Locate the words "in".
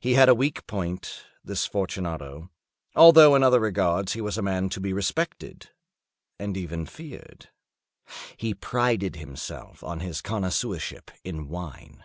3.36-3.44, 11.22-11.46